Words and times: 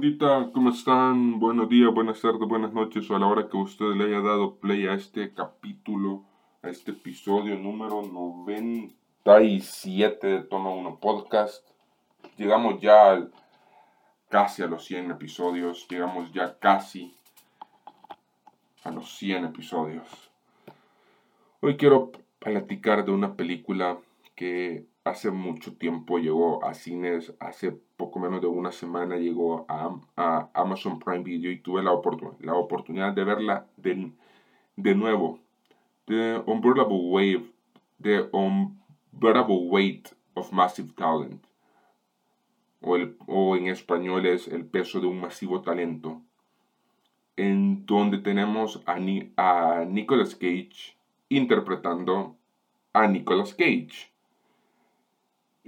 bandita? 0.00 0.48
¿Cómo 0.54 0.70
están? 0.70 1.38
Buenos 1.38 1.68
días, 1.68 1.92
buenas 1.92 2.22
tardes, 2.22 2.48
buenas 2.48 2.72
noches 2.72 3.10
o 3.10 3.16
a 3.16 3.18
la 3.18 3.26
hora 3.26 3.50
que 3.50 3.56
usted 3.58 3.84
le 3.84 4.04
haya 4.04 4.22
dado 4.22 4.54
play 4.54 4.86
a 4.86 4.94
este 4.94 5.34
capítulo, 5.34 6.24
a 6.62 6.70
este 6.70 6.92
episodio 6.92 7.58
número 7.58 8.00
97 8.00 10.26
de 10.26 10.40
Toma 10.44 10.70
1 10.70 11.00
Podcast. 11.00 11.68
Llegamos 12.38 12.80
ya 12.80 13.28
casi 14.30 14.62
a 14.62 14.68
los 14.68 14.86
100 14.86 15.10
episodios, 15.10 15.86
llegamos 15.90 16.32
ya 16.32 16.58
casi 16.58 17.14
a 18.82 18.90
los 18.90 19.18
100 19.18 19.44
episodios. 19.44 20.30
Hoy 21.60 21.76
quiero 21.76 22.10
platicar 22.38 23.04
de 23.04 23.12
una 23.12 23.34
película 23.34 23.98
que 24.34 24.86
hace 25.04 25.30
mucho 25.30 25.74
tiempo 25.76 26.18
llegó 26.18 26.64
a 26.64 26.74
cines, 26.74 27.34
hace 27.40 27.72
poco 27.96 28.18
menos 28.18 28.40
de 28.40 28.46
una 28.46 28.72
semana 28.72 29.16
llegó 29.16 29.64
a, 29.68 29.96
Amazon 30.54 30.98
Prime 30.98 31.24
Video 31.24 31.50
y 31.50 31.60
tuve 31.60 31.82
la, 31.82 31.92
la 32.40 32.54
oportunidad 32.54 33.12
de 33.12 33.24
verla 33.24 33.66
de, 33.76 34.12
de 34.76 34.94
nuevo. 34.94 35.40
The 36.06 36.42
Unbearable 36.46 36.98
Wave, 36.98 37.50
The 38.02 38.28
Unbearable 38.32 39.68
Weight 39.68 40.08
of 40.34 40.52
Massive 40.52 40.92
Talent. 40.96 41.44
O, 42.82 42.96
el, 42.96 43.16
o 43.26 43.56
en 43.56 43.68
español 43.68 44.26
es 44.26 44.48
El 44.48 44.64
peso 44.64 45.00
de 45.00 45.06
un 45.06 45.20
masivo 45.20 45.60
talento. 45.60 46.22
En 47.36 47.86
donde 47.86 48.18
tenemos 48.18 48.82
a, 48.86 48.96
a 49.36 49.84
Nicolas 49.84 50.34
Cage 50.34 50.96
interpretando 51.28 52.36
a 52.92 53.06
Nicolas 53.06 53.54
Cage 53.54 54.09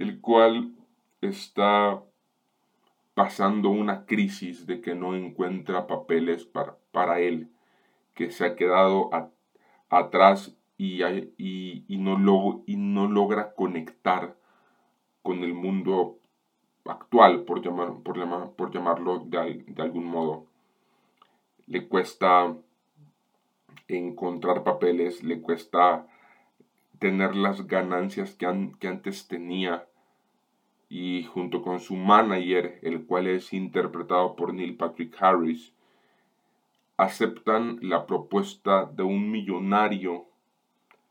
el 0.03 0.19
cual 0.19 0.73
está 1.21 2.03
pasando 3.13 3.69
una 3.69 4.05
crisis 4.05 4.67
de 4.67 4.81
que 4.81 4.95
no 4.95 5.15
encuentra 5.15 5.87
papeles 5.87 6.43
para, 6.43 6.75
para 6.91 7.19
él, 7.19 7.49
que 8.13 8.29
se 8.31 8.45
ha 8.45 8.55
quedado 8.55 9.09
atrás 9.89 10.55
y, 10.77 11.03
y, 11.03 11.97
no 11.97 12.63
y 12.65 12.75
no 12.75 13.07
logra 13.07 13.53
conectar 13.53 14.35
con 15.21 15.43
el 15.43 15.53
mundo 15.53 16.19
actual, 16.85 17.43
por, 17.43 17.63
llamar, 17.63 17.93
por, 18.03 18.17
llamar, 18.17 18.51
por 18.51 18.71
llamarlo 18.73 19.19
de, 19.19 19.63
de 19.65 19.81
algún 19.81 20.05
modo. 20.05 20.47
Le 21.65 21.87
cuesta 21.87 22.53
encontrar 23.87 24.63
papeles, 24.63 25.23
le 25.23 25.39
cuesta 25.41 26.05
tener 26.99 27.35
las 27.35 27.67
ganancias 27.67 28.33
que, 28.35 28.71
que 28.79 28.87
antes 28.87 29.27
tenía 29.27 29.87
y 30.95 31.23
junto 31.23 31.63
con 31.63 31.79
su 31.79 31.95
manager, 31.95 32.77
el 32.83 33.07
cual 33.07 33.25
es 33.25 33.51
interpretado 33.51 34.35
por 34.35 34.53
Neil 34.53 34.77
Patrick 34.77 35.15
Harris, 35.19 35.73
aceptan 36.97 37.79
la 37.81 38.05
propuesta 38.05 38.85
de 38.85 39.01
un 39.01 39.31
millonario, 39.31 40.27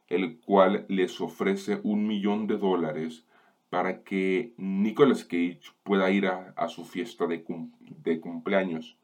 el 0.07 0.39
cual 0.39 0.87
les 0.87 1.21
ofrece 1.21 1.81
un 1.83 2.07
millón 2.07 2.47
de 2.47 2.59
dólares 2.59 3.27
para 3.71 4.05
que 4.05 4.53
Nicolas 4.57 5.25
Cage 5.25 5.63
pueda 5.83 6.13
ir 6.13 6.29
a, 6.29 6.69
su 6.69 6.85
fiesta 6.85 7.27
de, 7.27 7.43
cumpleaños. 7.43 8.97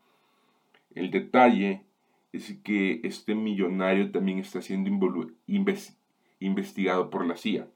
El 0.95 1.11
detalle 1.11 1.83
es 2.31 2.57
que 2.63 3.01
este 3.03 3.35
millonario 3.35 4.13
también 4.13 4.39
está 4.39 4.63
siendo 4.63 4.89
investigado 6.39 7.11
por 7.11 7.27
la 7.27 7.37
CIA. 7.37 7.67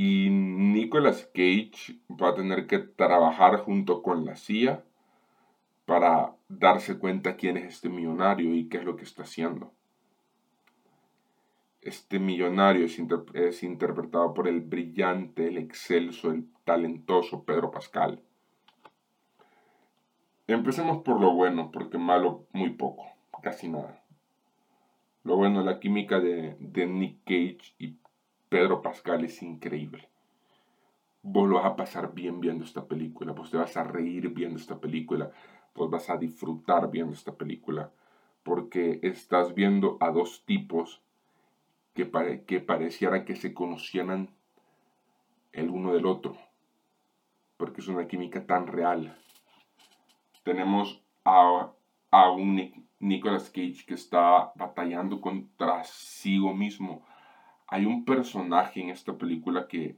Y 0.00 0.30
Nicolas 0.30 1.28
Cage 1.34 1.98
va 2.08 2.28
a 2.28 2.34
tener 2.36 2.68
que 2.68 2.78
trabajar 2.78 3.56
junto 3.56 4.00
con 4.00 4.24
la 4.24 4.36
CIA 4.36 4.84
para 5.86 6.36
darse 6.48 7.00
cuenta 7.00 7.34
quién 7.34 7.56
es 7.56 7.64
este 7.64 7.88
millonario 7.88 8.54
y 8.54 8.68
qué 8.68 8.76
es 8.76 8.84
lo 8.84 8.94
que 8.94 9.02
está 9.02 9.24
haciendo. 9.24 9.72
Este 11.80 12.20
millonario 12.20 12.86
es, 12.86 13.62
interpretado 13.64 14.34
por 14.34 14.46
el 14.46 14.60
brillante, 14.60 15.48
el 15.48 15.58
excelso, 15.58 16.30
el 16.30 16.46
talentoso 16.62 17.42
Pedro 17.42 17.72
Pascal. 17.72 18.22
Empecemos 20.46 21.02
por 21.02 21.20
lo 21.20 21.34
bueno, 21.34 21.72
porque 21.72 21.98
malo 21.98 22.46
muy 22.52 22.70
poco, 22.70 23.04
casi 23.42 23.68
nada. 23.68 24.00
Lo 25.24 25.34
bueno, 25.34 25.64
la 25.64 25.80
química 25.80 26.20
de, 26.20 26.56
de 26.60 26.86
Nick 26.86 27.24
Cage 27.24 27.74
y 27.80 27.96
Pedro 28.48 28.82
Pascal 28.82 29.24
es 29.24 29.42
increíble. 29.42 30.08
Vos 31.22 31.48
lo 31.48 31.56
vas 31.56 31.66
a 31.66 31.76
pasar 31.76 32.14
bien 32.14 32.40
viendo 32.40 32.64
esta 32.64 32.86
película, 32.86 33.32
vos 33.32 33.50
te 33.50 33.56
vas 33.56 33.76
a 33.76 33.84
reír 33.84 34.28
viendo 34.30 34.58
esta 34.58 34.78
película, 34.78 35.30
vos 35.74 35.90
vas 35.90 36.08
a 36.10 36.16
disfrutar 36.16 36.90
viendo 36.90 37.12
esta 37.12 37.34
película, 37.34 37.90
porque 38.42 39.00
estás 39.02 39.54
viendo 39.54 39.98
a 40.00 40.10
dos 40.10 40.44
tipos 40.44 41.02
que, 41.94 42.10
que 42.46 42.60
pareciera 42.60 43.24
que 43.24 43.36
se 43.36 43.52
conocieran 43.52 44.30
el 45.52 45.70
uno 45.70 45.92
del 45.92 46.06
otro, 46.06 46.36
porque 47.56 47.80
es 47.80 47.88
una 47.88 48.06
química 48.06 48.46
tan 48.46 48.66
real 48.68 49.16
tenemos 50.48 50.98
a, 51.26 51.70
a 52.10 52.30
un 52.30 52.86
Nicolas 53.00 53.50
Cage 53.50 53.84
que 53.86 53.94
está 53.94 54.50
batallando 54.54 55.20
contra 55.20 55.84
sí 55.84 56.38
mismo. 56.38 57.02
Hay 57.68 57.84
un 57.84 58.04
personaje 58.04 58.80
en 58.80 58.88
esta 58.88 59.16
película 59.16 59.68
que, 59.68 59.96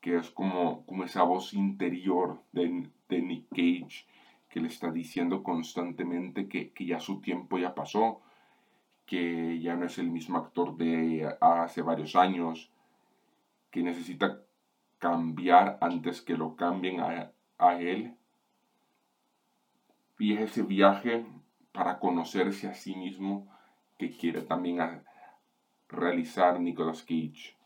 que 0.00 0.16
es 0.16 0.30
como, 0.30 0.84
como 0.86 1.04
esa 1.04 1.22
voz 1.22 1.54
interior 1.54 2.42
de, 2.52 2.88
de 3.08 3.22
Nick 3.22 3.48
Cage 3.50 4.06
que 4.50 4.60
le 4.60 4.68
está 4.68 4.90
diciendo 4.90 5.42
constantemente 5.42 6.48
que, 6.48 6.72
que, 6.72 6.84
ya 6.84 7.00
su 7.00 7.20
tiempo 7.20 7.56
ya 7.56 7.74
pasó, 7.74 8.20
que 9.06 9.60
ya 9.60 9.76
no 9.76 9.86
es 9.86 9.98
el 9.98 10.10
mismo 10.10 10.38
actor 10.38 10.76
de 10.76 11.32
hace 11.40 11.82
varios 11.82 12.16
años, 12.16 12.70
que 13.70 13.82
necesita 13.82 14.40
cambiar 14.98 15.78
antes 15.80 16.20
que 16.20 16.36
lo 16.36 16.56
cambien 16.56 17.00
a, 17.00 17.30
a 17.58 17.80
él. 17.80 18.14
Y 20.18 20.34
es 20.34 20.50
ese 20.50 20.62
viaje 20.62 21.24
para 21.72 21.98
conocerse 21.98 22.68
a 22.68 22.74
sí 22.74 22.94
mismo 22.96 23.48
que 23.98 24.10
quiere 24.10 24.42
también 24.42 24.80
realizar 25.90 26.60
Nicolas 26.60 27.02
Cage. 27.02 27.56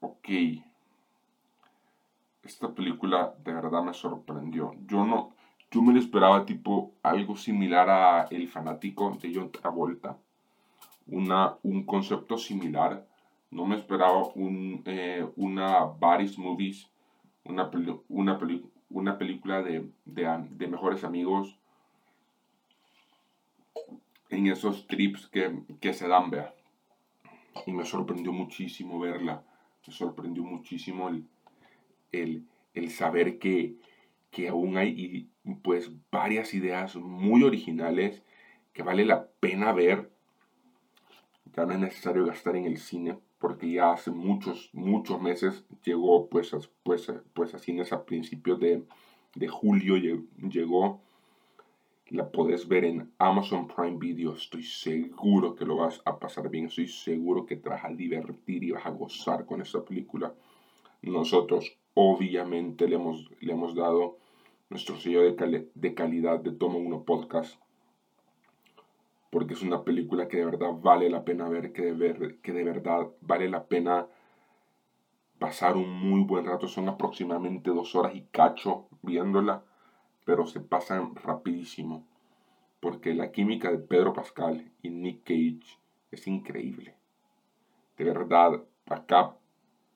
Ok. 0.00 0.28
Esta 2.42 2.72
película 2.74 3.34
de 3.42 3.52
verdad 3.52 3.82
me 3.82 3.94
sorprendió. 3.94 4.74
Yo 4.86 5.04
no, 5.04 5.34
yo 5.70 5.82
me 5.82 5.92
lo 5.92 5.98
esperaba 5.98 6.44
tipo 6.44 6.92
algo 7.02 7.36
similar 7.36 7.88
a 7.88 8.22
El 8.30 8.48
fanático 8.48 9.16
de 9.20 9.32
John 9.34 9.50
Travolta. 9.50 10.18
Una, 11.06 11.56
un 11.62 11.84
concepto 11.84 12.36
similar. 12.36 13.06
No 13.50 13.66
me 13.66 13.76
esperaba 13.76 14.26
un, 14.34 14.82
eh, 14.84 15.26
una 15.36 15.84
Baris 15.84 16.38
Movies, 16.38 16.90
una, 17.44 17.70
una 18.08 18.38
una 18.94 19.18
película 19.18 19.62
de, 19.62 19.90
mejores 20.68 21.04
amigos 21.04 21.58
en 24.30 24.46
esos 24.46 24.86
trips 24.86 25.28
que, 25.28 25.92
se 25.92 26.08
dan, 26.08 26.30
vea. 26.30 26.54
Y 27.66 27.72
me 27.72 27.84
sorprendió 27.84 28.32
muchísimo 28.32 28.98
verla. 28.98 29.44
Me 29.86 29.92
sorprendió 29.92 30.42
muchísimo 30.42 31.08
el, 31.08 32.46
el, 32.74 32.90
saber 32.90 33.38
que, 33.38 33.76
que 34.30 34.48
aún 34.48 34.76
hay 34.76 35.28
pues 35.62 35.90
varias 36.10 36.54
ideas 36.54 36.96
muy 36.96 37.42
originales 37.42 38.22
que 38.72 38.82
vale 38.82 39.04
la 39.04 39.26
pena 39.40 39.72
ver. 39.72 40.10
Ya 41.56 41.66
no 41.66 41.72
es 41.72 41.78
necesario 41.78 42.26
gastar 42.26 42.56
en 42.56 42.64
el 42.64 42.78
cine 42.78 43.18
porque 43.38 43.70
ya 43.70 43.92
hace 43.92 44.10
muchos, 44.10 44.70
muchos 44.72 45.20
meses 45.20 45.64
llegó 45.84 46.28
pues, 46.30 46.56
pues, 46.82 47.12
pues 47.34 47.54
a 47.54 47.58
cines 47.58 47.92
a 47.92 48.06
principios 48.06 48.58
de, 48.58 48.84
de 49.34 49.48
julio 49.48 49.96
llegó. 49.96 51.02
La 52.08 52.30
podés 52.30 52.68
ver 52.68 52.84
en 52.84 53.12
Amazon 53.18 53.66
Prime 53.66 53.98
Video. 53.98 54.34
Estoy 54.34 54.62
seguro 54.62 55.54
que 55.54 55.64
lo 55.64 55.76
vas 55.76 56.02
a 56.04 56.18
pasar 56.18 56.50
bien. 56.50 56.66
Estoy 56.66 56.88
seguro 56.88 57.46
que 57.46 57.56
te 57.56 57.68
vas 57.68 57.84
a 57.84 57.88
divertir 57.88 58.62
y 58.64 58.72
vas 58.72 58.86
a 58.86 58.90
gozar 58.90 59.46
con 59.46 59.62
esta 59.62 59.82
película. 59.84 60.34
Nosotros 61.02 61.76
obviamente 61.94 62.88
le 62.88 62.96
hemos, 62.96 63.30
le 63.40 63.52
hemos 63.52 63.74
dado 63.74 64.18
nuestro 64.68 64.96
sello 64.96 65.22
de, 65.22 65.68
de 65.74 65.94
calidad 65.94 66.40
de 66.40 66.52
Toma 66.52 66.76
Uno 66.76 67.04
Podcast 67.04 67.58
porque 69.34 69.54
es 69.54 69.62
una 69.62 69.82
película 69.82 70.28
que 70.28 70.36
de 70.36 70.44
verdad 70.44 70.74
vale 70.80 71.10
la 71.10 71.24
pena 71.24 71.48
ver, 71.48 71.72
que 71.72 71.82
de, 71.82 71.92
ver, 71.92 72.36
que 72.36 72.52
de 72.52 72.62
verdad 72.62 73.08
vale 73.20 73.48
la 73.48 73.64
pena 73.64 74.06
pasar 75.40 75.76
un 75.76 75.90
muy 75.90 76.22
buen 76.22 76.46
rato. 76.46 76.68
Son 76.68 76.88
aproximadamente 76.88 77.70
dos 77.70 77.96
horas 77.96 78.14
y 78.14 78.20
cacho 78.30 78.86
viéndola, 79.02 79.64
pero 80.24 80.46
se 80.46 80.60
pasan 80.60 81.14
rapidísimo, 81.16 82.06
porque 82.80 83.14
la 83.14 83.30
química 83.30 83.70
de 83.70 83.78
Pedro 83.78 84.12
Pascal 84.12 84.70
y 84.82 84.90
Nick 84.90 85.24
Cage 85.24 85.78
es 86.10 86.26
increíble. 86.26 86.94
De 87.96 88.04
verdad, 88.04 88.62
acá 88.86 89.36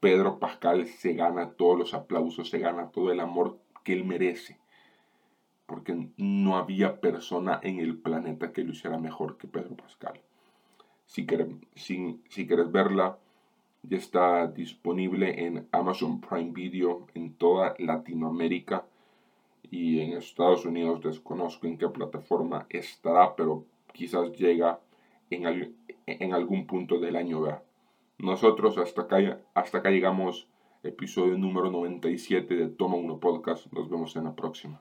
Pedro 0.01 0.39
Pascal 0.39 0.87
se 0.87 1.15
gana 1.15 1.51
todos 1.53 1.79
los 1.79 1.95
aplausos, 1.95 2.51
se 2.51 2.59
gana 2.59 2.91
todo 2.91 3.11
el 3.11 3.21
amor 3.21 3.59
que 3.83 3.93
él 3.93 4.05
merece. 4.05 4.59
Porque 5.67 6.11
no 6.17 6.57
había 6.57 7.01
persona 7.01 7.61
en 7.63 7.79
el 7.79 7.99
planeta 7.99 8.53
que 8.53 8.65
lo 8.65 8.73
hiciera 8.73 8.99
mejor 8.99 9.37
que 9.37 9.49
Pedro 9.49 9.77
Pascal. 9.77 10.21
Si 11.07 11.27
quieres, 11.27 11.49
si, 11.75 12.23
si 12.29 12.47
quieres 12.47 12.71
verla, 12.71 13.19
ya 13.83 13.99
está 13.99 14.47
disponible 14.47 15.47
en 15.47 15.69
Amazon 15.73 16.21
Prime 16.21 16.53
Video 16.53 17.07
en 17.15 17.35
toda 17.35 17.75
Latinoamérica 17.79 18.87
y 19.71 20.01
en 20.01 20.15
Estados 20.15 20.65
Unidos 20.65 21.01
desconozco 21.03 21.67
en 21.67 21.79
qué 21.79 21.89
plataforma 21.89 22.67
estará, 22.71 23.35
pero 23.37 23.65
quizás 23.93 24.33
llega 24.33 24.81
en, 25.31 26.33
algún 26.35 26.67
punto 26.67 26.99
del 26.99 27.17
año. 27.17 27.45
Nosotros 28.19 28.79
hasta 28.79 29.03
acá, 29.03 29.41
hasta 29.55 29.79
acá 29.79 29.91
llegamos, 29.91 30.49
episodio 30.83 31.37
número 31.37 31.71
97 31.71 32.55
de 32.55 32.69
Toma 32.69 32.97
1 32.97 33.21
Podcast. 33.21 33.71
Nos 33.73 33.89
vemos 33.91 34.17
en 34.17 34.25
la 34.25 34.35
próxima. 34.35 34.81